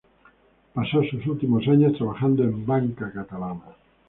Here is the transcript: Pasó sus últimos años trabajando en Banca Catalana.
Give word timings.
Pasó 0.73 1.03
sus 1.03 1.27
últimos 1.27 1.67
años 1.67 1.93
trabajando 1.95 2.41
en 2.43 2.65
Banca 2.65 3.11
Catalana. 3.13 3.61